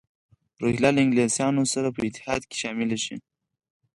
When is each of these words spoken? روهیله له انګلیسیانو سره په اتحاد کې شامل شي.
روهیله 0.61 0.89
له 0.95 0.99
انګلیسیانو 1.05 1.63
سره 1.73 1.87
په 1.95 1.99
اتحاد 2.07 2.41
کې 2.49 2.55
شامل 2.61 2.89
شي. 3.05 3.15